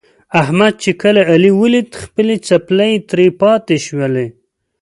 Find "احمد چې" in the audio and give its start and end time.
0.41-0.91